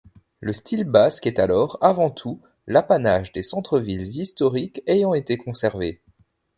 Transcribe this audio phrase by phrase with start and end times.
[0.39, 6.01] Le style basque est alors, avant tout, l'apanage des centres-villes historiques ayant été conservés.